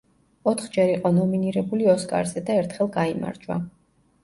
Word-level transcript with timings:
ოთხჯერ 0.51 0.93
იყო 0.93 1.11
ნომინირებული 1.17 1.91
ოსკარზე 1.95 2.45
და 2.51 2.59
ერთხელ 2.65 2.93
გაიმარჯვა. 2.99 3.63